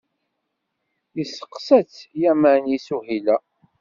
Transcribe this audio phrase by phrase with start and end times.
[1.13, 3.37] Testeqqsa-tt Yamani Suhila.